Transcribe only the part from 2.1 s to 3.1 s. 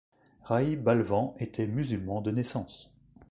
de naissance.